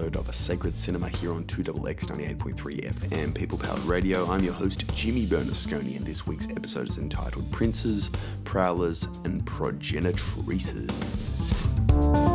[0.00, 4.26] episode of A Sacred Cinema here on 2XX 98.3 FM People Powered Radio.
[4.30, 8.08] I'm your host, Jimmy Bernasconi, and this week's episode is entitled Princes,
[8.44, 12.29] Prowlers, and Progenitrices.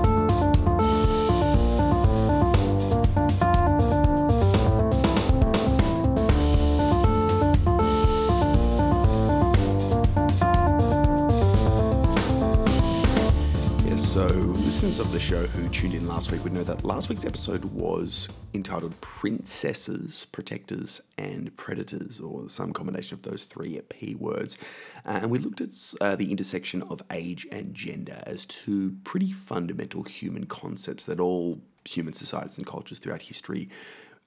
[14.96, 17.66] Listeners of the show who tuned in last week would know that last week's episode
[17.66, 24.58] was entitled Princesses, Protectors, and Predators, or some combination of those three P words.
[25.06, 29.34] Uh, and we looked at uh, the intersection of age and gender as two pretty
[29.34, 33.68] fundamental human concepts that all human societies and cultures throughout history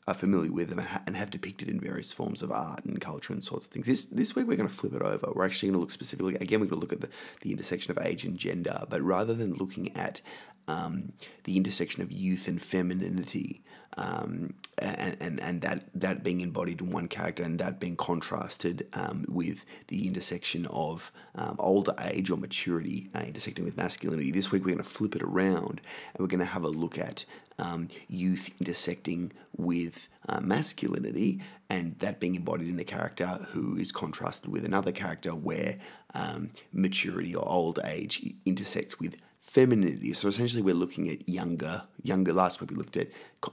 [0.06, 0.72] are familiar with
[1.06, 3.86] and have depicted in various forms of art and culture and sorts of things.
[3.86, 5.32] This this week we're going to flip it over.
[5.34, 6.60] We're actually going to look specifically again.
[6.60, 7.10] We're going to look at the,
[7.42, 10.20] the intersection of age and gender, but rather than looking at
[10.68, 11.12] um,
[11.44, 13.62] the intersection of youth and femininity,
[13.96, 18.86] um, and, and and that that being embodied in one character and that being contrasted
[18.92, 24.30] um, with the intersection of um, older age or maturity uh, intersecting with masculinity.
[24.30, 25.80] This week we're going to flip it around
[26.12, 27.24] and we're going to have a look at
[27.58, 33.90] um, youth intersecting with uh, masculinity, and that being embodied in a character who is
[33.90, 35.78] contrasted with another character where
[36.14, 39.16] um, maturity or old age intersects with
[39.48, 40.12] femininity.
[40.12, 42.34] So essentially, we're looking at younger, younger.
[42.34, 43.08] Last week we looked at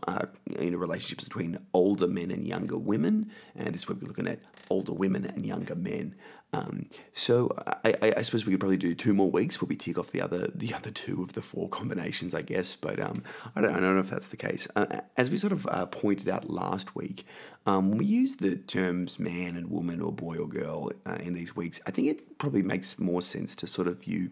[0.08, 0.26] uh,
[0.60, 4.40] you know relationships between older men and younger women, and this week we're looking at
[4.70, 6.16] older women and younger men.
[6.52, 7.50] Um, so
[7.84, 10.12] I, I, I, suppose we could probably do two more weeks where we tick off
[10.12, 12.76] the other the other two of the four combinations, I guess.
[12.76, 13.24] But um,
[13.56, 14.68] I don't I don't know if that's the case.
[14.76, 17.24] Uh, as we sort of uh, pointed out last week,
[17.66, 21.56] um, we use the terms man and woman or boy or girl uh, in these
[21.56, 24.32] weeks, I think it probably makes more sense to sort of view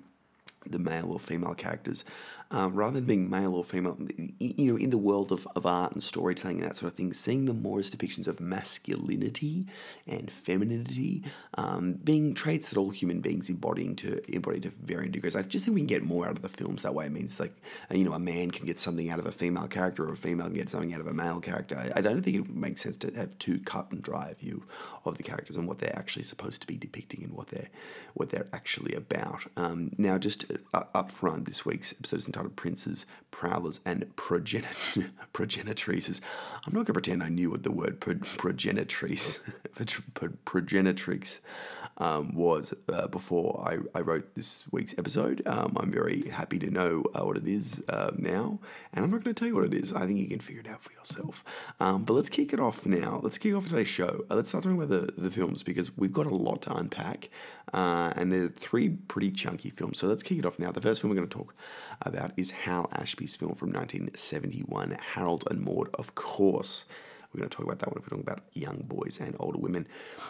[0.66, 2.06] the male or female characters,
[2.51, 3.97] um, rather than being male or female,
[4.40, 7.13] you know, in the world of, of art and storytelling and that sort of thing,
[7.13, 9.66] seeing them more as depictions of masculinity
[10.07, 11.24] and femininity,
[11.56, 15.35] um, being traits that all human beings embodying to embody to varying degrees.
[15.35, 17.06] I just think we can get more out of the films that way.
[17.06, 17.56] It means like,
[17.91, 20.18] uh, you know, a man can get something out of a female character, or a
[20.18, 21.78] female can get something out of a male character.
[21.78, 24.63] I, I don't think it makes sense to have too cut and dry view
[25.06, 27.69] of the characters and what they're actually supposed to be depicting and what they're
[28.13, 29.45] what they're actually about.
[29.57, 36.22] Um, now, just up front, this week's episode is entitled Princes, Prowlers, and Progenit- Progenitrices.
[36.66, 39.40] I'm not going to pretend I knew what the word pro- progenitrice,
[40.46, 41.40] progenitrix
[41.97, 45.42] um, was uh, before I, I wrote this week's episode.
[45.46, 48.59] Um, I'm very happy to know uh, what it is uh, now,
[48.94, 49.94] and I'm not going to tell you what it is.
[49.94, 51.44] I think you can figure it out for yourself.
[51.80, 53.19] Um, but let's kick it off now.
[53.22, 54.25] Let's kick off today's show.
[54.30, 57.30] Uh, let's start talking about the, the films because we've got a lot to unpack,
[57.74, 59.98] uh, and they're three pretty chunky films.
[60.00, 60.72] So let's kick it off now.
[60.72, 61.56] The first film we're going to talk
[62.02, 66.86] about is Hal Ashby's film from 1971, Harold and Maude, of course.
[67.34, 69.58] We're going to talk about that one if we're talking about young boys and older
[69.58, 69.88] women.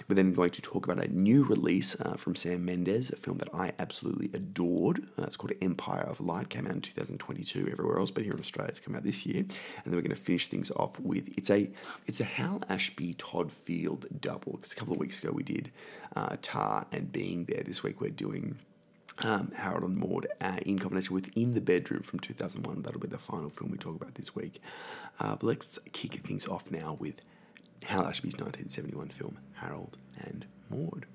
[0.07, 3.39] We're then going to talk about a new release uh, from Sam Mendes, a film
[3.39, 4.99] that I absolutely adored.
[5.17, 6.49] Uh, it's called Empire of Light.
[6.49, 9.39] Came out in 2022 everywhere else, but here in Australia it's come out this year.
[9.39, 11.69] And then we're going to finish things off with it's a
[12.05, 14.53] it's a Hal Ashby Todd Field double.
[14.53, 15.71] Because a couple of weeks ago we did
[16.15, 17.63] uh, Tar and Being There.
[17.63, 18.59] This week we're doing
[19.19, 22.81] um, Harold and Maude uh, in combination with In the Bedroom from 2001.
[22.81, 24.61] That'll be the final film we talk about this week.
[25.19, 27.15] Uh, but let's kick things off now with
[27.83, 31.05] Hal Ashby's 1971 film, Harold and Maude.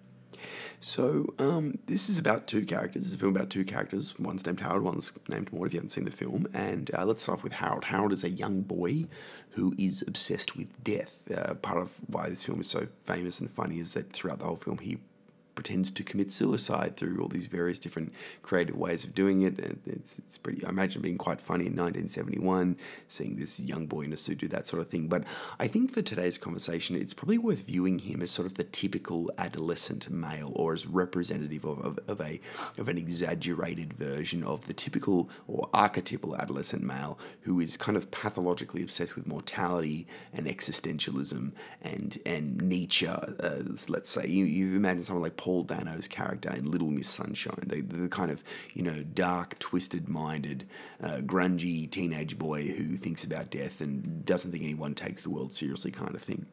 [0.80, 3.06] So, um, this is about two characters.
[3.06, 4.16] It's a film about two characters.
[4.18, 6.46] One's named Harold, one's named Maude, if you haven't seen the film.
[6.54, 7.86] And uh, let's start off with Harold.
[7.86, 9.06] Harold is a young boy
[9.50, 11.24] who is obsessed with death.
[11.34, 14.44] Uh, part of why this film is so famous and funny is that throughout the
[14.44, 14.98] whole film, he
[15.58, 19.58] pretends to commit suicide through all these various different creative ways of doing it.
[19.58, 22.76] And it's, it's pretty, I imagine being quite funny in 1971,
[23.08, 25.08] seeing this young boy in a suit do that sort of thing.
[25.08, 25.24] But
[25.58, 29.32] I think for today's conversation, it's probably worth viewing him as sort of the typical
[29.36, 32.40] adolescent male or as representative of, of, of a,
[32.78, 38.12] of an exaggerated version of the typical or archetypal adolescent male who is kind of
[38.12, 41.50] pathologically obsessed with mortality and existentialism
[41.82, 44.24] and, and Nietzsche, uh, let's say.
[44.28, 47.64] You, you imagine someone like Paul Paul Dano's character in Little Miss Sunshine.
[47.66, 50.68] The, the kind of, you know, dark, twisted minded,
[51.02, 55.54] uh, grungy teenage boy who thinks about death and doesn't think anyone takes the world
[55.54, 56.44] seriously kind of thing.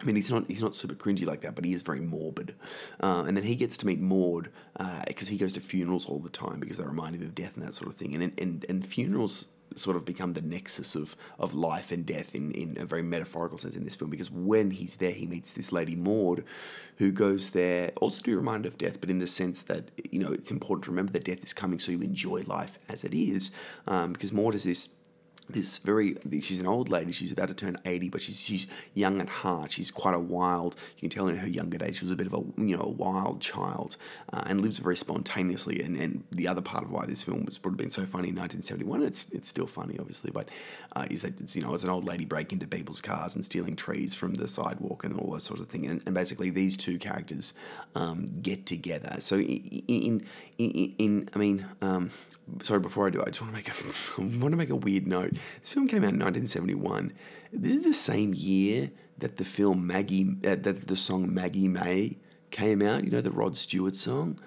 [0.00, 2.56] I mean, he's not he's not super cringy like that, but he is very morbid.
[3.00, 4.50] Uh, and then he gets to meet Maude
[5.06, 7.54] because uh, he goes to funerals all the time because they remind him of death
[7.56, 8.20] and that sort of thing.
[8.20, 9.46] And and and funerals
[9.78, 13.58] sort of become the nexus of, of life and death in, in a very metaphorical
[13.58, 16.44] sense in this film because when he's there, he meets this lady Maude
[16.98, 20.18] who goes there also to be reminded of death, but in the sense that, you
[20.18, 23.14] know, it's important to remember that death is coming so you enjoy life as it
[23.14, 23.50] is.
[23.86, 24.88] Um, because Maude is this
[25.48, 29.20] this very she's an old lady she's about to turn 80 but she's she's young
[29.20, 29.72] at heart.
[29.72, 32.26] She's quite a wild you can tell in her younger days she was a bit
[32.26, 33.96] of a you know a wild child
[34.32, 37.58] uh, and lives very spontaneously and, and the other part of why this film was
[37.58, 40.48] been so funny in 1971 it's it's still funny obviously but
[40.94, 43.44] uh, is that it's you know it's an old lady breaking into people's cars and
[43.44, 46.76] stealing trees from the sidewalk and all those sorts of thing and, and basically these
[46.76, 47.52] two characters
[47.94, 49.16] um, get together.
[49.20, 50.24] So in
[50.58, 52.10] in, in, in I mean um,
[52.62, 53.72] sorry before I do I just want to make a
[54.18, 57.12] I want to make a weird note this film came out in 1971.
[57.52, 62.18] This is the same year that the film Maggie, uh, that the song Maggie May
[62.50, 63.04] came out.
[63.04, 64.38] You know the Rod Stewart song,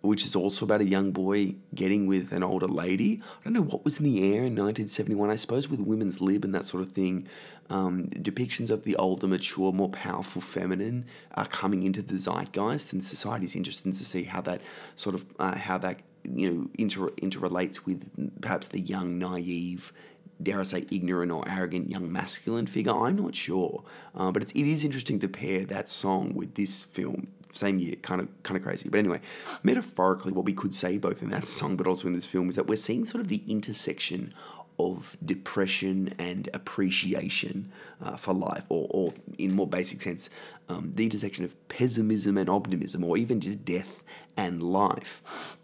[0.00, 3.22] which is also about a young boy getting with an older lady.
[3.40, 5.30] I don't know what was in the air in 1971.
[5.30, 7.26] I suppose with women's lib and that sort of thing,
[7.70, 13.02] um, depictions of the older, mature, more powerful feminine are coming into the zeitgeist, and
[13.02, 14.60] society's interested to see how that
[14.94, 18.10] sort of uh, how that you know inter interrelates with
[18.40, 19.92] perhaps the young, naive
[20.42, 22.92] dare I say, ignorant or arrogant young masculine figure.
[22.92, 23.84] I'm not sure,
[24.14, 27.28] uh, but it's, it is interesting to pair that song with this film.
[27.52, 28.88] Same year, kind of kind of crazy.
[28.88, 29.20] But anyway,
[29.62, 32.56] metaphorically, what we could say both in that song but also in this film is
[32.56, 34.34] that we're seeing sort of the intersection
[34.78, 37.72] of depression and appreciation
[38.02, 40.28] uh, for life, or, or in more basic sense,
[40.68, 44.02] um, the intersection of pessimism and optimism, or even just death
[44.36, 45.56] and life.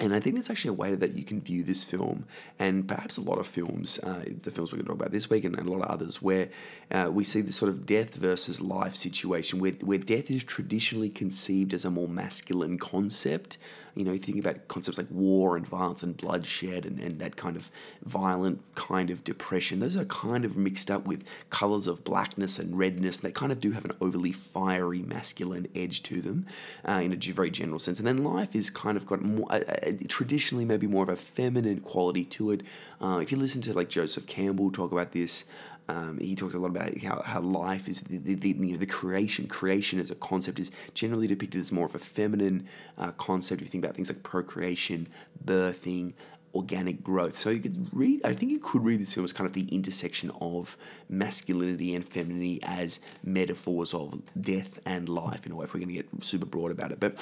[0.00, 2.26] And I think that's actually a way that you can view this film,
[2.58, 5.30] and perhaps a lot of films, uh, the films we're going to talk about this
[5.30, 6.48] week, and, and a lot of others, where
[6.90, 11.10] uh, we see this sort of death versus life situation, where, where death is traditionally
[11.10, 13.56] conceived as a more masculine concept,
[13.94, 17.36] you know, you think about concepts like war and violence and bloodshed and, and that
[17.36, 17.70] kind of
[18.02, 19.78] violent kind of depression.
[19.78, 23.18] Those are kind of mixed up with colors of blackness and redness.
[23.18, 26.46] They kind of do have an overly fiery masculine edge to them
[26.84, 27.98] uh, in a very general sense.
[27.98, 31.16] And then life is kind of got more, uh, uh, traditionally maybe more of a
[31.16, 32.62] feminine quality to it.
[33.00, 35.44] Uh, if you listen to like Joseph Campbell talk about this,
[35.88, 38.76] um, he talks a lot about how, how life is the, the, the, you know,
[38.78, 39.46] the creation.
[39.46, 43.60] Creation as a concept is generally depicted as more of a feminine uh, concept.
[43.60, 45.08] You think about things like procreation,
[45.44, 46.14] birthing,
[46.54, 47.36] organic growth.
[47.36, 49.66] So you could read, I think you could read this film as kind of the
[49.74, 50.76] intersection of
[51.08, 55.88] masculinity and femininity as metaphors of death and life in a way, if we're going
[55.88, 57.00] to get super broad about it.
[57.00, 57.16] But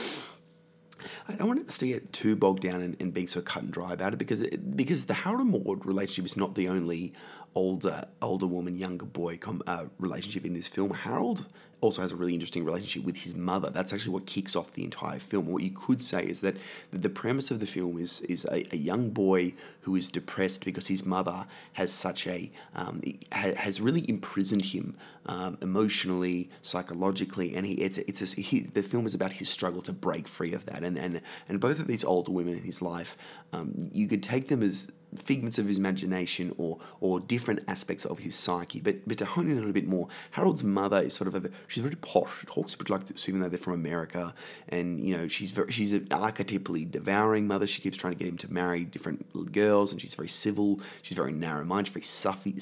[1.29, 3.73] I don't want us to get too bogged down and, and being so cut and
[3.73, 7.13] dry about it because it, because the Harold and relationship is not the only
[7.55, 10.93] older older woman younger boy com- uh, relationship in this film.
[10.93, 11.47] Harold
[11.83, 13.69] also has a really interesting relationship with his mother.
[13.69, 15.47] That's actually what kicks off the entire film.
[15.47, 16.57] What you could say is that
[16.93, 20.87] the premise of the film is is a, a young boy who is depressed because
[20.87, 21.45] his mother
[21.75, 23.03] has such a um,
[23.33, 24.97] has really imprisoned him
[25.27, 29.83] um, emotionally, psychologically, and he it's it's a, he, the film is about his struggle
[29.83, 30.85] to break free of that.
[30.85, 33.17] And and and both of these older women in his life,
[33.53, 38.21] um, you could take them as figments of his imagination or or different aspects of
[38.21, 38.81] his psyche.
[38.81, 41.51] But but to hone in a little bit more, Harold's mother is sort of a
[41.69, 42.41] she's very posh.
[42.41, 44.35] She talks a bit like this, even though they're from America,
[44.69, 47.67] and you know she's very she's an archetypally devouring mother.
[47.67, 50.81] She keeps trying to get him to marry different girls, and she's very civil.
[51.03, 52.55] She's very narrow minded, very suffy,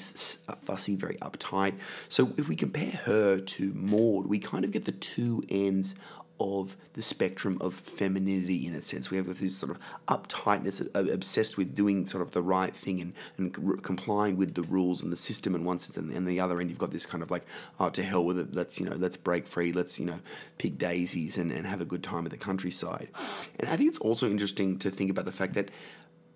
[0.47, 1.73] uh, fussy, very uptight.
[2.09, 5.95] So if we compare her to Maude, we kind of get the two ends
[6.41, 9.11] of the spectrum of femininity in a sense.
[9.11, 13.01] We have this sort of uptightness, uh, obsessed with doing sort of the right thing
[13.01, 16.39] and, and complying with the rules and the system in one sense, and, and the
[16.39, 17.45] other end you've got this kind of like,
[17.79, 20.19] oh, to hell with it, let's, you know, let's break free, let's, you know,
[20.57, 23.09] pick daisies and, and have a good time at the countryside.
[23.59, 25.71] And I think it's also interesting to think about the fact that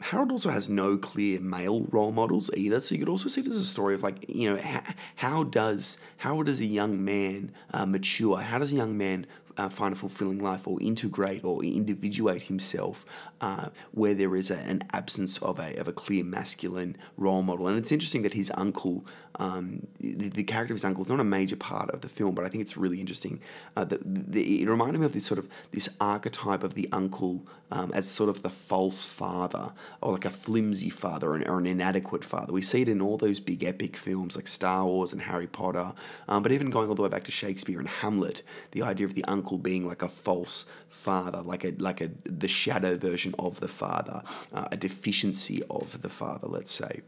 [0.01, 2.81] Harold also has no clear male role models either.
[2.81, 4.83] So you could also see it as a story of like, you know, how,
[5.15, 8.37] how does how does a young man uh, mature?
[8.37, 9.25] How does a young man
[9.57, 13.05] uh, find a fulfilling life or integrate or individuate himself
[13.41, 17.67] uh, where there is a, an absence of a, of a clear masculine role model.
[17.67, 19.05] And it's interesting that his uncle,
[19.39, 22.35] um, the, the, character of his uncle, is not a major part of the film,
[22.35, 23.39] but I think it's really interesting.
[23.75, 27.45] Uh, the, the, it reminded me of this sort of this archetype of the uncle
[27.71, 31.57] um, as sort of the false father or like a flimsy father or an, or
[31.57, 32.53] an, inadequate father.
[32.53, 35.93] We see it in all those big epic films like Star Wars and Harry Potter,
[36.27, 39.13] um, but even going all the way back to Shakespeare and Hamlet, the idea of
[39.13, 43.59] the uncle being like a false father, like a like a the shadow version of
[43.59, 44.21] the father,
[44.53, 47.01] uh, a deficiency of the father, let's say.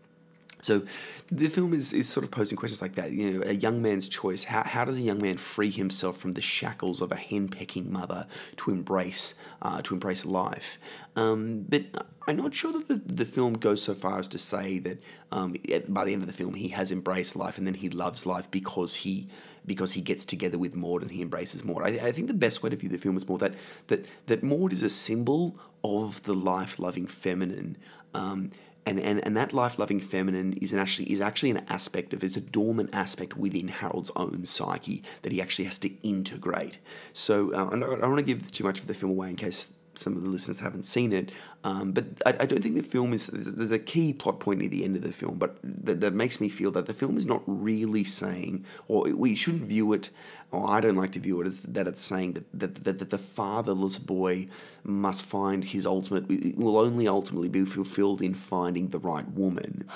[0.68, 0.84] So
[1.32, 3.12] the film is, is sort of posing questions like that.
[3.12, 4.44] You know, a young man's choice.
[4.44, 8.28] How, how does a young man free himself from the shackles of a henpecking mother
[8.58, 10.78] to embrace uh, to embrace life?
[11.16, 11.84] Um, but
[12.28, 15.56] I'm not sure that the, the film goes so far as to say that um,
[15.88, 18.52] by the end of the film he has embraced life and then he loves life
[18.52, 19.30] because he
[19.66, 21.84] because he gets together with Maude and he embraces Maude.
[21.84, 23.56] I, I think the best way to view the film is more that
[23.88, 27.78] that that Maude is a symbol of the life loving feminine.
[28.14, 28.52] Um,
[28.88, 32.24] and, and, and that life loving feminine is an actually is actually an aspect of
[32.24, 36.78] is a dormant aspect within Harold's own psyche that he actually has to integrate.
[37.12, 39.74] So uh, I don't want to give too much of the film away in case
[39.98, 41.32] some of the listeners haven't seen it.
[41.64, 43.28] Um, but I, I, don't think the film is.
[43.28, 46.40] There's a key plot point near the end of the film, but that, that makes
[46.40, 50.10] me feel that the film is not really saying, or we shouldn't view it,
[50.52, 53.10] or I don't like to view it as that it's saying that, that, that, that
[53.10, 54.48] the fatherless boy
[54.84, 56.28] must find his ultimate,
[56.58, 59.88] will only ultimately be fulfilled in finding the right woman.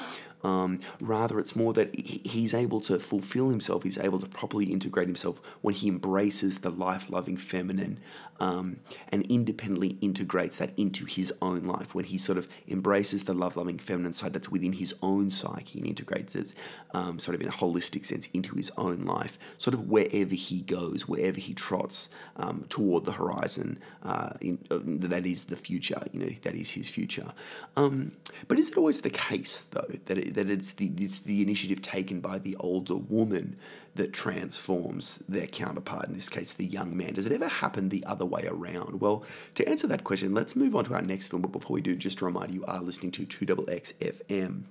[0.44, 5.08] Um, rather, it's more that he's able to fulfill himself, he's able to properly integrate
[5.08, 8.00] himself when he embraces the life loving feminine
[8.40, 8.80] um,
[9.10, 11.94] and independently integrates that into his own life.
[11.94, 15.80] When he sort of embraces the love loving feminine side that's within his own psyche
[15.80, 16.54] and integrates it
[16.94, 20.62] um, sort of in a holistic sense into his own life, sort of wherever he
[20.62, 26.02] goes, wherever he trots um, toward the horizon, uh, in, uh, that is the future,
[26.12, 27.34] you know, that is his future.
[27.78, 28.14] Um,
[28.48, 31.82] but is it always the case, though, that it, that it's the it's the initiative
[31.82, 33.58] taken by the older woman
[33.96, 37.14] that transforms their counterpart, in this case, the young man?
[37.14, 39.02] Does it ever happen the other way around?
[39.02, 41.42] Well, to answer that question, let's move on to our next film.
[41.42, 44.64] But before we do, just to remind you, you are listening to 2XX FM.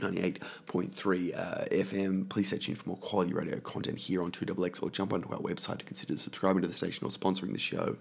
[0.00, 2.28] 98.3 uh, FM.
[2.28, 5.40] Please stay tuned for more quality radio content here on 2XX or jump onto our
[5.40, 7.96] website to consider subscribing to the station or sponsoring the show.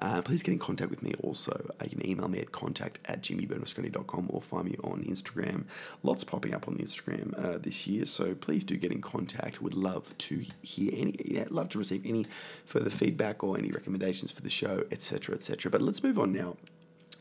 [0.00, 1.70] Uh, please get in contact with me also.
[1.80, 5.64] Uh, you can email me at contact at jimmybernasconi.com or find me on Instagram.
[6.02, 9.60] Lots popping up on the Instagram uh, this year, so please do get in contact.
[9.60, 12.26] Would love to hear any, yeah, love to receive any
[12.64, 15.70] further feedback or any recommendations for the show, etc., etc.
[15.70, 16.56] But let's move on now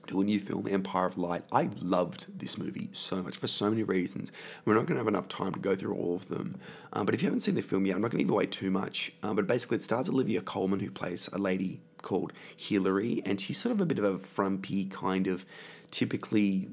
[0.07, 1.43] to a new film, Empire of Light.
[1.51, 4.31] I loved this movie so much for so many reasons.
[4.65, 6.59] We're not going to have enough time to go through all of them.
[6.93, 8.45] Um, but if you haven't seen the film yet, I'm not going to give away
[8.45, 9.11] too much.
[9.23, 13.57] Um, but basically, it stars Olivia Colman, who plays a lady called Hilary, and she's
[13.57, 15.45] sort of a bit of a frumpy kind of
[15.91, 16.67] typically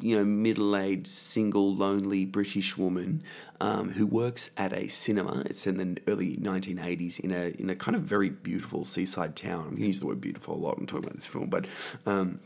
[0.00, 3.22] you know, middle-aged, single, lonely British woman
[3.60, 5.42] um, who works at a cinema.
[5.46, 9.60] It's in the early 1980s in a in a kind of very beautiful seaside town.
[9.60, 11.66] I'm going to use the word beautiful a lot when talking about this film, but
[12.04, 12.40] um,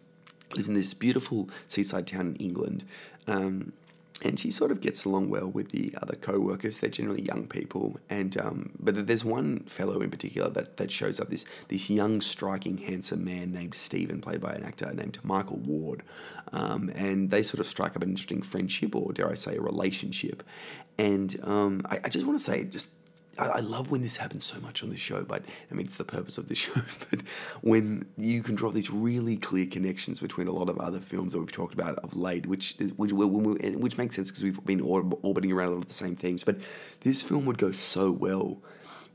[0.57, 2.85] lives in this beautiful seaside town in England.
[3.27, 3.73] Um,
[4.23, 6.79] and she sort of gets along well with the other co-workers.
[6.79, 11.21] They're generally young people, and um, but there's one fellow in particular that, that shows
[11.21, 11.31] up.
[11.31, 16.03] This this young, striking, handsome man named Stephen, played by an actor named Michael Ward,
[16.53, 19.61] um, and they sort of strike up an interesting friendship, or dare I say, a
[19.61, 20.43] relationship.
[20.99, 22.89] And um, I, I just want to say, just
[23.39, 26.05] I, love when this happens so much on this show, but I mean, it's the
[26.05, 26.73] purpose of the show.
[27.09, 27.21] But
[27.63, 31.39] when you can draw these really clear connections between a lot of other films that
[31.39, 35.69] we've talked about of late, which which, which makes sense because we've been orbiting around
[35.69, 36.45] a lot of the same themes.
[36.45, 36.57] But
[37.01, 38.59] this film would go so well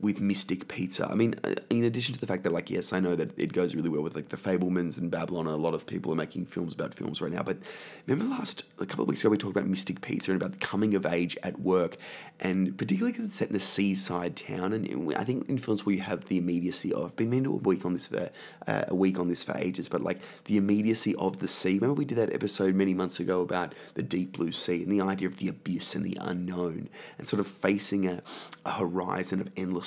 [0.00, 1.08] with Mystic Pizza.
[1.10, 3.52] I mean, uh, in addition to the fact that, like, yes, I know that it
[3.52, 5.46] goes really well with like the Fabelmans and Babylon.
[5.46, 7.42] And a lot of people are making films about films right now.
[7.42, 7.58] But
[8.06, 10.58] remember last a couple of weeks ago we talked about Mystic Pizza and about the
[10.58, 11.96] coming of age at work,
[12.40, 14.72] and particularly because it's set in a seaside town.
[14.72, 17.56] And I think in films where you have the immediacy of, I've been into a
[17.56, 18.30] week on this for
[18.66, 21.74] uh, a week on this for ages, but like the immediacy of the sea.
[21.74, 25.00] Remember we did that episode many months ago about the deep blue sea and the
[25.00, 26.88] idea of the abyss and the unknown,
[27.18, 28.22] and sort of facing a,
[28.64, 29.85] a horizon of endless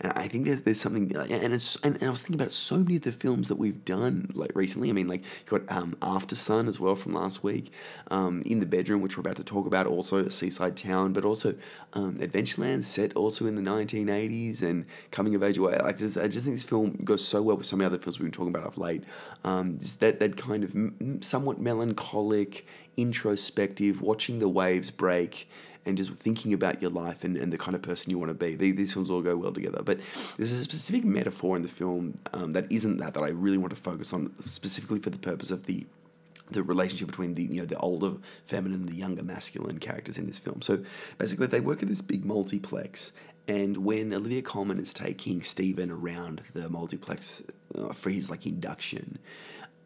[0.00, 3.02] and I think there's, something, and, it's, and, I was thinking about so many of
[3.02, 4.90] the films that we've done like recently.
[4.90, 7.72] I mean, like you got um, Aftersun as well from last week,
[8.10, 11.54] um, In the Bedroom, which we're about to talk about, also seaside town, but also
[11.94, 15.58] um, Adventureland set also in the 1980s and Coming of Age.
[15.58, 18.18] Like just, I just think this film goes so well with of the other films
[18.18, 19.04] we've been talking about of late.
[19.44, 22.66] Um, just that that kind of somewhat melancholic,
[22.96, 25.48] introspective, watching the waves break
[25.86, 28.34] and just thinking about your life and, and the kind of person you want to
[28.34, 28.54] be.
[28.54, 29.82] These films all go well together.
[29.82, 30.00] But
[30.36, 33.70] there's a specific metaphor in the film um, that isn't that that I really want
[33.70, 35.86] to focus on specifically for the purpose of the
[36.50, 38.14] the relationship between the you know the older
[38.44, 40.62] feminine and the younger masculine characters in this film.
[40.62, 40.84] So
[41.18, 43.12] basically, they work at this big multiplex,
[43.48, 47.42] and when Olivia Colman is taking Stephen around the multiplex
[47.78, 49.18] uh, for his like induction,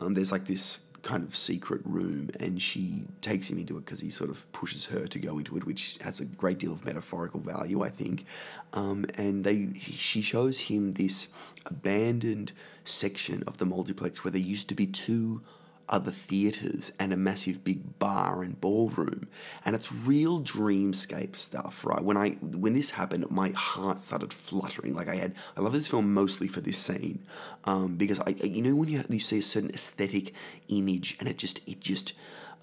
[0.01, 4.01] um, there's like this kind of secret room and she takes him into it because
[4.01, 6.85] he sort of pushes her to go into it which has a great deal of
[6.85, 8.27] metaphorical value i think.
[8.75, 11.29] Um, and they she shows him this
[11.65, 12.53] abandoned
[12.85, 15.41] section of the multiplex where there used to be two
[15.89, 19.29] other theatres and a massive big bar and ballroom.
[19.65, 22.03] And it's real dreamscape stuff, right?
[22.03, 24.95] When I when this happened, my heart started fluttering.
[24.95, 27.25] Like I had, I love this film mostly for this scene,
[27.65, 30.35] um, because I, you know, when you you see a certain aesthetic
[30.69, 32.13] image and it just it just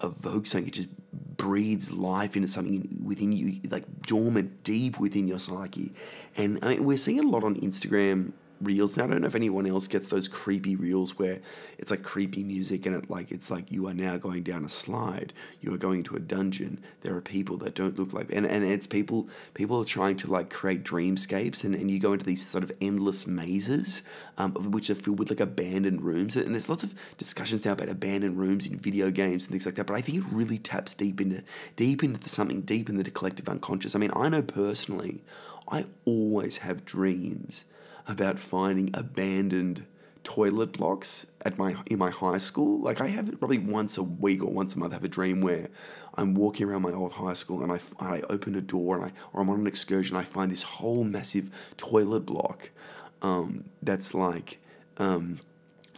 [0.02, 5.38] evokes something, it just breathes life into something within you, like dormant deep within your
[5.38, 5.92] psyche.
[6.36, 8.96] And I mean, we're seeing a lot on Instagram reels.
[8.96, 11.40] Now I don't know if anyone else gets those creepy reels where
[11.78, 14.68] it's like creepy music and it like it's like you are now going down a
[14.68, 15.32] slide.
[15.60, 16.82] You are going into a dungeon.
[17.02, 20.30] There are people that don't look like and, and it's people people are trying to
[20.30, 24.02] like create dreamscapes and, and you go into these sort of endless mazes,
[24.38, 26.36] um, which are filled with like abandoned rooms.
[26.36, 29.74] And there's lots of discussions now about abandoned rooms in video games and things like
[29.76, 29.86] that.
[29.86, 31.42] But I think it really taps deep into
[31.76, 33.94] deep into something deep in the collective unconscious.
[33.94, 35.22] I mean, I know personally,
[35.68, 37.64] I always have dreams
[38.08, 39.86] about finding abandoned
[40.22, 42.80] toilet blocks at my in my high school.
[42.80, 45.40] Like I have probably once a week or once a month I have a dream
[45.40, 45.68] where
[46.14, 49.12] I'm walking around my old high school and I, I open a door and I
[49.32, 50.16] or I'm on an excursion.
[50.16, 52.70] I find this whole massive toilet block
[53.22, 54.58] um, that's like.
[54.98, 55.40] Um,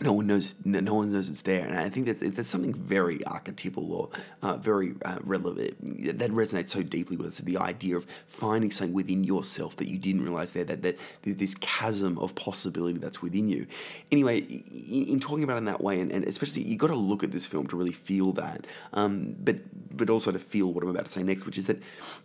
[0.00, 1.66] no one knows no one knows it's there.
[1.66, 4.10] And i think that's that's something very archetypal or
[4.42, 5.76] uh, very uh, relevant
[6.18, 9.98] that resonates so deeply with us the idea of finding something within yourself that you
[9.98, 13.66] didn't realize there that, that this chasm of possibility that's within you.
[14.12, 16.94] Anyway in, in talking about it in that way and, and especially you got to
[16.94, 18.66] look at this film to really feel that.
[18.92, 19.56] Um, but
[19.96, 21.78] but also to feel what i'm about to say next which is that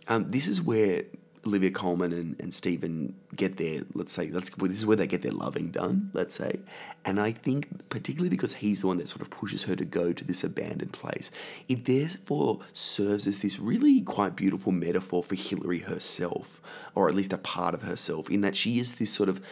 [0.08, 1.02] um, this is where
[1.46, 5.22] Olivia Colman and, and Stephen get their, let's say, let's this is where they get
[5.22, 6.60] their loving done, let's say.
[7.04, 10.12] And I think, particularly because he's the one that sort of pushes her to go
[10.12, 11.30] to this abandoned place,
[11.68, 16.60] it therefore serves as this really quite beautiful metaphor for Hilary herself,
[16.94, 19.44] or at least a part of herself, in that she is this sort of,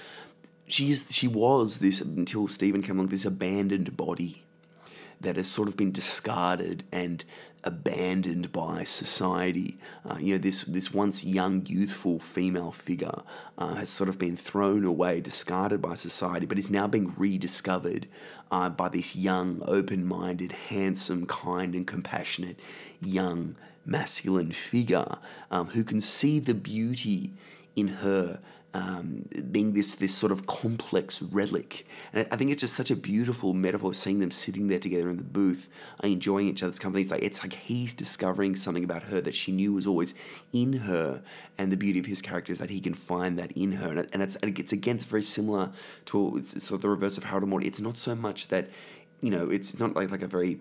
[0.67, 4.43] she is, she was this, until Stephen came along, this abandoned body
[5.21, 7.25] that has sort of been discarded and
[7.65, 9.79] abandoned by society.
[10.05, 13.23] Uh, you know, this this once young, youthful female figure
[13.59, 18.07] uh, has sort of been thrown away, discarded by society, but is now being rediscovered
[18.51, 22.59] uh, by this young, open-minded, handsome, kind, and compassionate
[23.01, 25.19] young masculine figure
[25.51, 27.33] um, who can see the beauty
[27.75, 28.41] in her
[28.75, 31.87] um, being this this sort of complex relic.
[32.13, 35.19] And I think it's just such a beautiful metaphor seeing them sitting there together in
[35.19, 35.69] the booth,
[36.03, 37.03] uh, enjoying each other's company.
[37.03, 40.15] It's like it's like he's discovering something about her that she knew was always
[40.53, 41.23] in her,
[41.59, 43.89] and the beauty of his character is that he can find that in her.
[43.91, 45.71] And, it, and it's it's again it's very similar
[46.07, 47.65] to it's sort of the reverse of Harold and Maude.
[47.65, 48.71] It's not so much that
[49.21, 50.61] you know it's not like like a very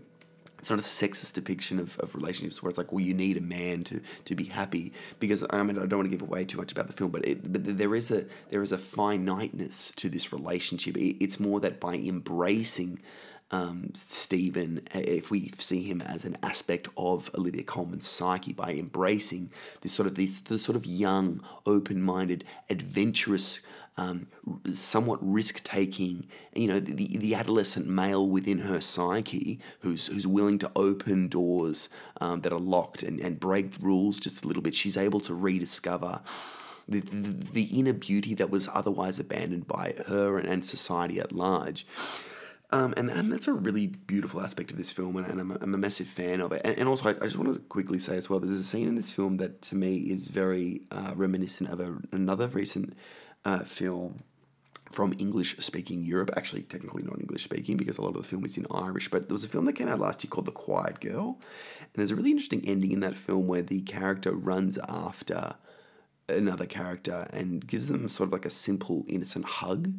[0.61, 3.41] it's not a sexist depiction of, of relationships where it's like, well, you need a
[3.41, 4.93] man to, to be happy.
[5.19, 7.25] Because I mean, I don't want to give away too much about the film, but
[7.25, 10.97] it, but there is a there is a finiteness to this relationship.
[10.97, 13.01] It, it's more that by embracing
[13.49, 19.51] um, Stephen, if we see him as an aspect of Olivia Colman's psyche, by embracing
[19.81, 23.61] this sort of the, the sort of young, open-minded, adventurous
[23.97, 24.27] um,
[24.71, 30.59] somewhat risk taking, you know, the, the adolescent male within her psyche who's, who's willing
[30.59, 34.73] to open doors um, that are locked and, and break rules just a little bit.
[34.73, 36.21] She's able to rediscover.
[36.87, 41.31] The, the, the inner beauty that was otherwise abandoned by her and, and society at
[41.31, 41.85] large.
[42.73, 45.57] Um, and, and that's a really beautiful aspect of this film, and, and I'm, a,
[45.61, 46.61] I'm a massive fan of it.
[46.63, 48.87] And, and also, I, I, just want to quickly say as well, there's a scene
[48.87, 52.95] in this film that to me is very uh, reminiscent of a, another recent
[53.45, 54.23] uh, film
[54.91, 56.31] from English speaking Europe.
[56.35, 59.09] Actually, technically not English speaking because a lot of the film is in Irish.
[59.09, 61.39] But there was a film that came out last year called The Quiet Girl.
[61.79, 65.55] And there's a really interesting ending in that film where the character runs after
[66.29, 69.93] another character and gives them sort of like a simple, innocent hug.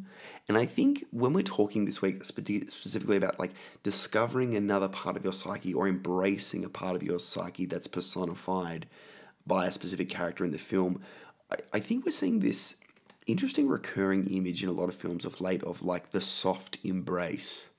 [0.47, 3.51] And I think when we're talking this week specifically about like
[3.83, 8.87] discovering another part of your psyche or embracing a part of your psyche that's personified
[9.45, 11.01] by a specific character in the film,
[11.51, 12.77] I, I think we're seeing this
[13.27, 17.69] interesting recurring image in a lot of films of late of like the soft embrace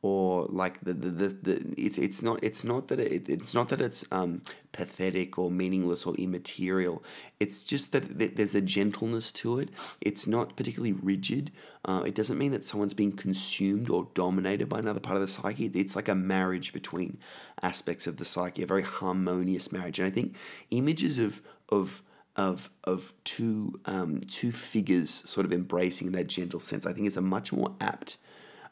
[0.00, 3.68] or like the the, the, the it's it's not it's not that it, it's not
[3.68, 7.02] that it's um, pathetic or meaningless or immaterial.
[7.40, 9.70] It's just that there's a gentleness to it.
[10.00, 11.50] It's not particularly rigid.
[11.84, 15.28] Uh, it doesn't mean that someone's being consumed or dominated by another part of the
[15.28, 15.66] psyche.
[15.74, 17.18] It's like a marriage between
[17.62, 19.98] aspects of the psyche, a very harmonious marriage.
[19.98, 20.36] And I think
[20.70, 22.02] images of of
[22.38, 27.06] of of two um, two figures sort of embracing in that gentle sense, I think
[27.06, 28.16] it's a much more apt.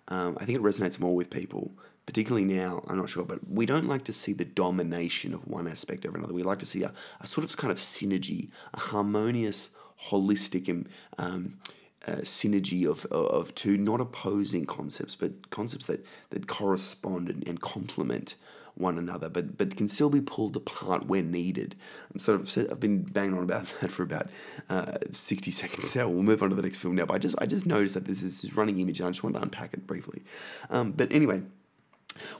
[0.08, 1.72] Um, I think it resonates more with people,
[2.06, 2.84] particularly now.
[2.86, 6.16] I'm not sure, but we don't like to see the domination of one aspect over
[6.16, 6.32] another.
[6.32, 9.70] We like to see a, a sort of kind of synergy, a harmonious,
[10.04, 10.86] holistic
[11.18, 11.58] um,
[12.06, 17.60] uh, synergy of, of two not opposing concepts, but concepts that, that correspond and, and
[17.60, 18.36] complement
[18.76, 21.74] one another, but but can still be pulled apart when needed.
[22.12, 24.28] I'm sort of I've been banging on about that for about
[24.68, 26.08] uh, sixty seconds now.
[26.08, 27.06] We'll move on to the next film now.
[27.06, 29.22] But I just I just noticed that this is this running image, and I just
[29.22, 30.22] wanted to unpack it briefly.
[30.70, 31.42] Um, but anyway.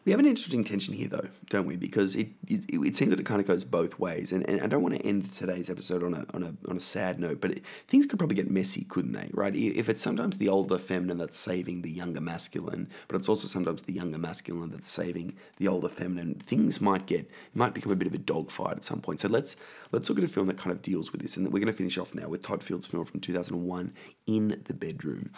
[0.04, 1.76] We have an interesting tension here, though, don't we?
[1.76, 4.66] Because it it, it seems that it kind of goes both ways, and, and I
[4.66, 7.50] don't want to end today's episode on a on a on a sad note, but
[7.52, 9.30] it, things could probably get messy, couldn't they?
[9.32, 9.54] Right?
[9.54, 13.82] If it's sometimes the older feminine that's saving the younger masculine, but it's also sometimes
[13.82, 18.08] the younger masculine that's saving the older feminine, things might get might become a bit
[18.08, 19.20] of a dogfight at some point.
[19.20, 19.56] So let's
[19.92, 21.72] let's look at a film that kind of deals with this, and we're going to
[21.72, 23.94] finish off now with Todd Field's film from two thousand and one,
[24.26, 25.30] In the Bedroom.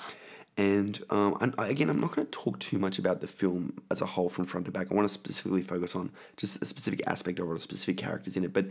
[0.58, 4.06] And, um, again, I'm not going to talk too much about the film as a
[4.06, 4.90] whole from front to back.
[4.90, 8.36] I want to specifically focus on just a specific aspect of it, or specific characters
[8.36, 8.52] in it.
[8.52, 8.66] But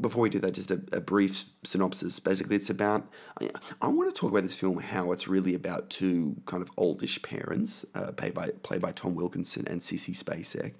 [0.00, 2.20] before we do that, just a, a brief synopsis.
[2.20, 3.08] Basically, it's about.
[3.40, 3.50] I,
[3.82, 7.20] I, want to talk about this film how it's really about two kind of oldish
[7.22, 10.74] parents, uh, played by played by Tom Wilkinson and Sissy Spacek,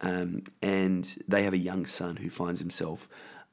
[0.00, 3.06] um, and they have a young son who finds himself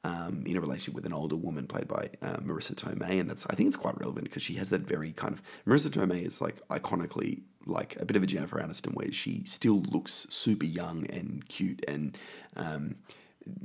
[0.04, 3.46] um, in a relationship with an older woman played by uh, Marisa Tomei, and that's
[3.50, 6.40] I think it's quite relevant because she has that very kind of Marisa Tomei is
[6.40, 11.06] like iconically like a bit of a Jennifer Aniston where she still looks super young
[11.10, 12.16] and cute and
[12.56, 12.96] um,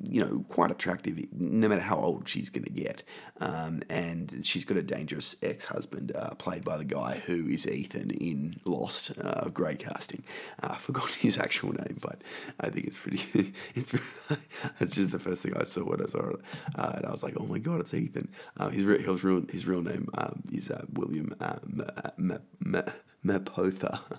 [0.04, 3.04] you know, quite attractive, no matter how old she's going to get.
[3.39, 7.67] Um, and she's got a dangerous ex husband, uh, played by the guy who is
[7.67, 9.13] Ethan in Lost.
[9.19, 10.24] Uh, great casting.
[10.62, 12.22] Uh, I forgot his actual name, but
[12.60, 13.54] I think it's pretty.
[13.76, 13.93] it's
[14.80, 16.39] it's just the first thing I saw when I saw it,
[16.76, 18.30] uh, and I was like, oh my god, it's Ethan.
[18.58, 21.36] Uh, his real his real his real name um, is uh, William
[23.26, 24.00] Mapother.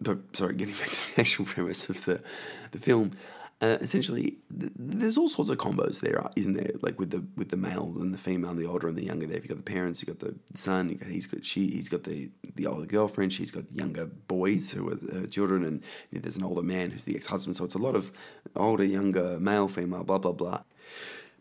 [0.00, 2.22] But sorry, getting back to the actual premise of the
[2.70, 3.12] the film.
[3.60, 6.70] Uh, essentially, th- there's all sorts of combos there, isn't there?
[6.80, 9.26] Like with the with the male and the female, and the older and the younger.
[9.26, 11.88] There, you got the parents, you've got the son, you got he's got she, he's
[11.88, 16.18] got the the older girlfriend, she's got younger boys who are her children, and you
[16.18, 17.56] know, there's an older man who's the ex husband.
[17.56, 18.12] So it's a lot of
[18.54, 20.60] older, younger, male, female, blah blah blah.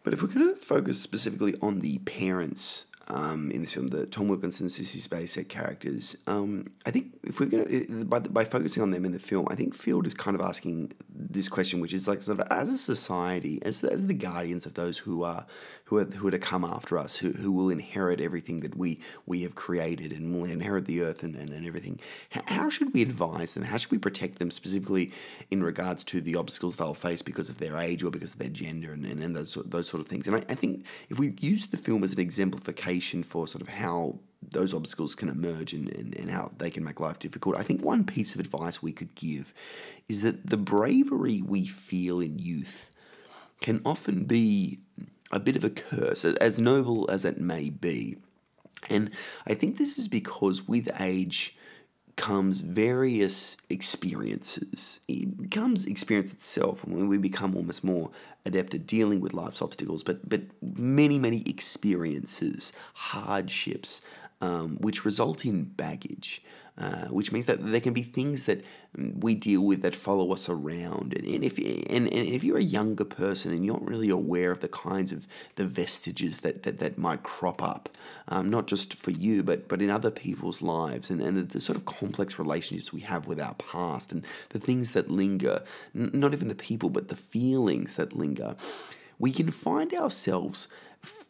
[0.03, 4.05] But if we're going to focus specifically on the parents um, in this film, the
[4.05, 6.17] Tom Wilkinson, Sissy Spacek characters.
[6.27, 9.55] Um, I think if we're gonna by by focusing on them in the film, I
[9.55, 12.77] think Field is kind of asking this question, which is like sort of as a
[12.77, 15.45] society, as as the guardians of those who are
[15.85, 18.99] who are who are to come after us, who, who will inherit everything that we
[19.25, 22.01] we have created and will inherit the earth and, and, and everything.
[22.31, 23.63] How, how should we advise them?
[23.63, 25.13] How should we protect them specifically
[25.49, 28.49] in regards to the obstacles they'll face because of their age or because of their
[28.49, 30.27] gender and, and, and those those sort of things?
[30.27, 33.69] And I, I think if we use the film as an exemplification for sort of
[33.69, 37.57] how those obstacles can emerge and, and, and how they can make life difficult.
[37.57, 39.53] I think one piece of advice we could give
[40.07, 42.91] is that the bravery we feel in youth
[43.61, 44.79] can often be
[45.31, 48.17] a bit of a curse, as noble as it may be.
[48.89, 49.09] And
[49.45, 51.57] I think this is because with age,
[52.17, 54.99] comes various experiences.
[55.07, 58.11] It becomes experience itself when we become almost more
[58.45, 64.01] adept at dealing with life's obstacles, but but many, many experiences, hardships,
[64.41, 66.43] um, which result in baggage.
[66.79, 68.63] Uh, which means that there can be things that
[68.95, 71.11] we deal with that follow us around.
[71.15, 74.59] And, if and, and if you're a younger person and you're not really aware of
[74.59, 77.89] the kinds of the vestiges that, that, that might crop up,
[78.27, 81.61] um, not just for you, but but in other people's lives, and, and the, the,
[81.61, 85.63] sort of complex relationships we have with our past, and the things that linger,
[85.95, 88.55] n- not even the people, but the feelings that linger,
[89.17, 90.67] we can find ourselves,
[91.03, 91.25] f-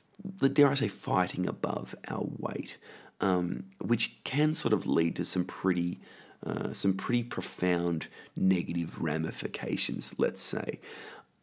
[0.52, 2.78] dare I say, fighting above our weight
[3.22, 6.00] um, which can sort of lead to some pretty.
[6.46, 10.80] Uh, some pretty profound negative ramifications, let's say.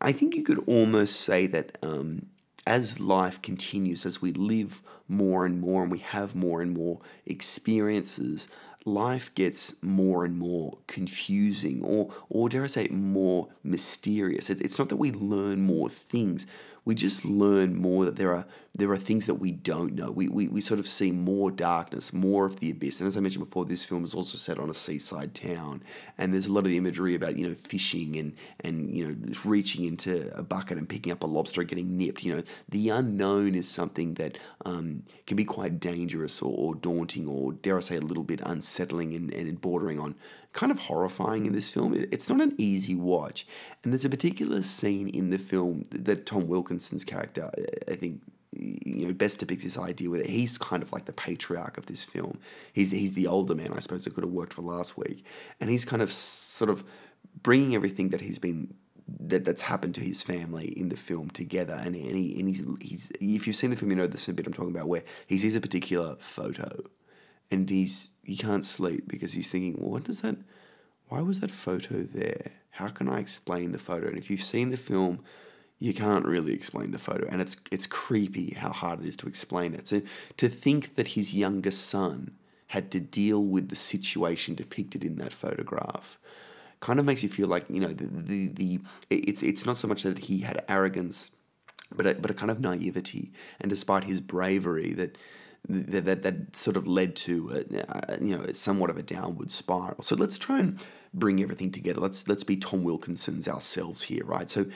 [0.00, 2.26] I think you could almost say that um,
[2.66, 7.00] as life continues, as we live more and more and we have more and more
[7.26, 8.48] experiences,
[8.84, 14.50] life gets more and more confusing or, or dare I say, more mysterious.
[14.50, 16.46] it's not that we learn more things,
[16.84, 20.10] we just learn more that there are there are things that we don't know.
[20.10, 22.98] We, we, we sort of see more darkness, more of the abyss.
[22.98, 25.84] And as I mentioned before, this film is also set on a seaside town.
[26.18, 29.32] And there's a lot of the imagery about, you know, fishing and, and you know,
[29.44, 32.24] reaching into a bucket and picking up a lobster and getting nipped.
[32.24, 37.28] You know, the unknown is something that um, can be quite dangerous or, or daunting
[37.28, 40.16] or, dare I say, a little bit unsettling and, and bordering on
[40.54, 41.92] kind of horrifying in this film.
[41.94, 43.46] It's not an easy watch.
[43.82, 47.50] And there's a particular scene in the film that Tom Wilkinson's character,
[47.90, 51.76] I think, you know, best depicts this idea where he's kind of like the patriarch
[51.76, 52.38] of this film.
[52.72, 55.26] He's he's the older man, I suppose, that could have worked for last week,
[55.60, 56.84] and he's kind of sort of
[57.42, 58.74] bringing everything that he's been
[59.08, 61.74] that that's happened to his family in the film together.
[61.74, 64.32] And, and, he, and he's, he's if you've seen the film, you know this a
[64.32, 66.84] bit I'm talking about, where he sees a particular photo,
[67.50, 70.36] and he's he can't sleep because he's thinking, well, what does that?
[71.08, 72.52] Why was that photo there?
[72.70, 74.08] How can I explain the photo?
[74.08, 75.20] And if you've seen the film,
[75.78, 79.26] you can't really explain the photo, and it's it's creepy how hard it is to
[79.26, 79.88] explain it.
[79.88, 80.02] So
[80.36, 82.36] to think that his younger son
[82.68, 86.18] had to deal with the situation depicted in that photograph
[86.80, 88.80] kind of makes you feel like you know the the, the
[89.10, 91.30] it's it's not so much that he had arrogance,
[91.94, 95.18] but a, but a kind of naivety, and despite his bravery that.
[95.66, 100.02] That, that, that sort of led to a, you know somewhat of a downward spiral.
[100.02, 100.78] So let's try and
[101.14, 102.00] bring everything together.
[102.00, 104.50] Let's let's be Tom Wilkinson's ourselves here, right?
[104.50, 104.66] So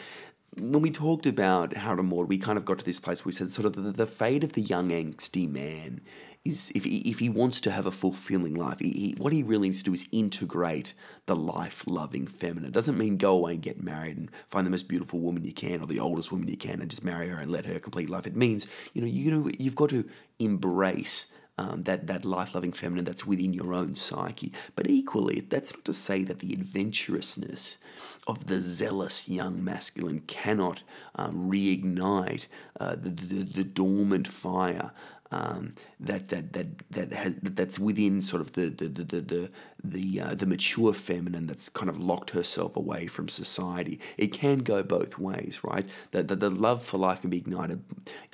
[0.57, 3.31] when we talked about Harold and Maude, we kind of got to this place where
[3.31, 6.01] we said sort of the, the fate of the young angsty man
[6.45, 9.43] is if he, if he wants to have a fulfilling life, he, he, what he
[9.43, 10.95] really needs to do is integrate
[11.27, 12.69] the life loving feminine.
[12.69, 15.53] It doesn't mean go away and get married and find the most beautiful woman you
[15.53, 18.09] can or the oldest woman you can and just marry her and let her complete
[18.09, 18.27] life.
[18.27, 20.09] It means you know you know you've got to
[20.39, 21.27] embrace
[21.59, 24.53] um, that that life loving feminine that's within your own psyche.
[24.77, 27.79] But equally, that's not to say that the adventurousness
[28.27, 30.83] of the zealous young masculine cannot
[31.17, 32.47] um, reignite
[32.79, 34.93] uh, the, the, the dormant fire
[35.31, 39.51] um, that that that that has that's within sort of the the the the the,
[39.85, 44.01] the, uh, the mature feminine that's kind of locked herself away from society.
[44.17, 45.87] It can go both ways, right?
[46.11, 47.85] That the, the love for life can be ignited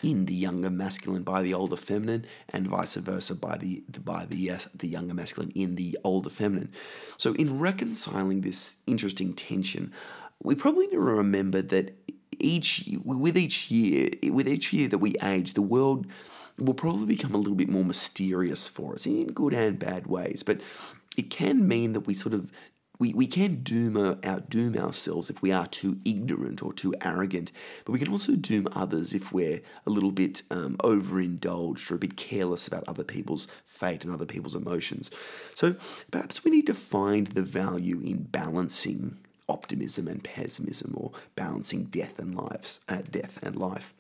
[0.03, 4.53] in the younger masculine by the older feminine, and vice versa by the by the
[4.53, 6.73] uh, the younger masculine in the older feminine.
[7.19, 9.93] So in reconciling this interesting tension,
[10.43, 11.97] we probably need to remember that
[12.39, 16.07] each with each year with each year that we age, the world
[16.59, 20.43] will probably become a little bit more mysterious for us in good and bad ways.
[20.43, 20.61] But
[21.17, 22.51] it can mean that we sort of
[22.99, 27.51] we, we can doom outdoom ourselves if we are too ignorant or too arrogant,
[27.85, 31.99] but we can also doom others if we're a little bit um, overindulged or a
[31.99, 35.11] bit careless about other people's fate and other people's emotions.
[35.55, 35.75] So
[36.13, 42.19] perhaps we need to find the value in balancing optimism and pessimism, or balancing death
[42.19, 43.93] and lives, uh, death and life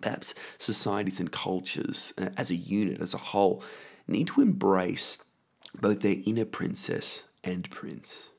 [0.00, 3.62] perhaps societies and cultures uh, as a unit, as a whole,
[4.06, 5.18] need to embrace
[5.80, 8.30] both their inner princess and prince.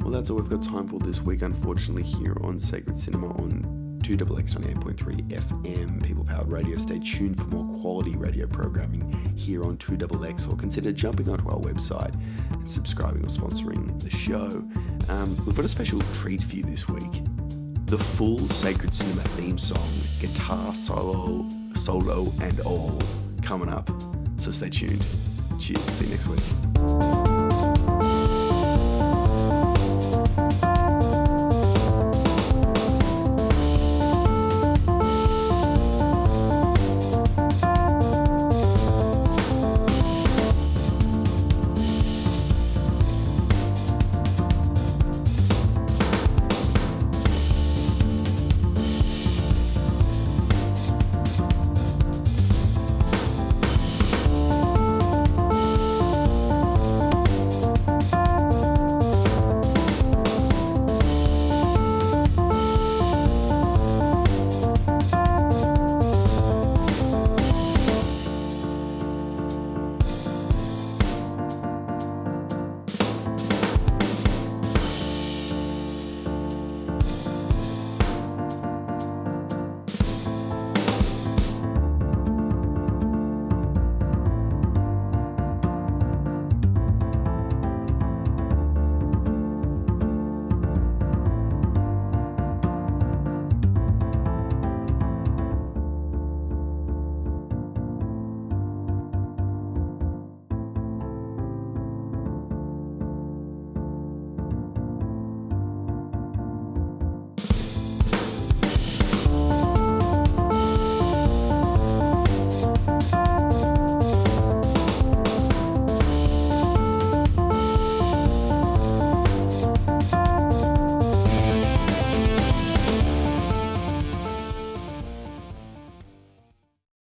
[0.00, 3.76] Well, that's all we've got time for this week, unfortunately, here on Sacred Cinema on
[4.06, 6.78] 2XX 98.3 FM, people powered radio.
[6.78, 11.58] Stay tuned for more quality radio programming here on 2XX, or consider jumping onto our
[11.58, 12.14] website
[12.52, 14.46] and subscribing or sponsoring the show.
[15.08, 17.24] Um, we've got a special treat for you this week
[17.86, 19.88] the full Sacred Cinema theme song,
[20.20, 23.00] guitar solo, solo and all,
[23.42, 23.90] coming up.
[24.36, 25.04] So stay tuned.
[25.60, 25.80] Cheers.
[25.82, 27.35] See you next week.